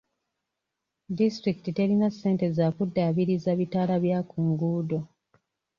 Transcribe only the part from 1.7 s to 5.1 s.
terina ssente za kuddaabiriza bitaala bya kunguudo.